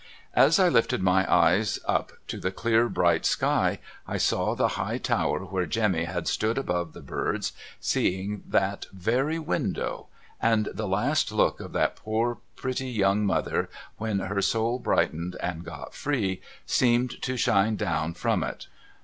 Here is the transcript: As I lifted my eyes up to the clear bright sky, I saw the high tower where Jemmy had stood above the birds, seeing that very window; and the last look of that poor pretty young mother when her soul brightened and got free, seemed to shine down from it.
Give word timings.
As 0.33 0.57
I 0.57 0.67
lifted 0.67 1.03
my 1.03 1.31
eyes 1.31 1.77
up 1.85 2.11
to 2.27 2.39
the 2.39 2.49
clear 2.49 2.89
bright 2.89 3.23
sky, 3.23 3.77
I 4.07 4.17
saw 4.17 4.55
the 4.55 4.69
high 4.69 4.97
tower 4.97 5.41
where 5.45 5.67
Jemmy 5.67 6.05
had 6.05 6.27
stood 6.27 6.57
above 6.57 6.93
the 6.93 7.03
birds, 7.03 7.53
seeing 7.79 8.41
that 8.47 8.87
very 8.91 9.37
window; 9.37 10.07
and 10.41 10.69
the 10.73 10.87
last 10.87 11.31
look 11.31 11.59
of 11.59 11.73
that 11.73 11.97
poor 11.97 12.39
pretty 12.55 12.89
young 12.89 13.27
mother 13.27 13.69
when 13.97 14.17
her 14.17 14.41
soul 14.41 14.79
brightened 14.79 15.35
and 15.39 15.63
got 15.63 15.93
free, 15.93 16.41
seemed 16.65 17.21
to 17.21 17.37
shine 17.37 17.75
down 17.75 18.15
from 18.15 18.41
it. 18.41 18.65